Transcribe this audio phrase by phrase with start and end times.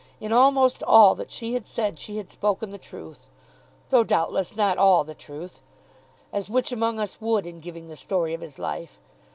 [0.19, 3.27] In almost all that she had said she had spoken the truth,
[3.91, 5.61] though doubtless not all the truth,
[6.33, 8.99] as which among us would in giving the story of his life?